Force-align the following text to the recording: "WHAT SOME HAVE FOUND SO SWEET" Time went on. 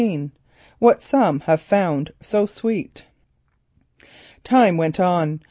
"WHAT 0.79 1.03
SOME 1.03 1.41
HAVE 1.41 1.61
FOUND 1.61 2.11
SO 2.21 2.47
SWEET" 2.47 3.05
Time 4.43 4.75
went 4.75 4.99
on. 4.99 5.39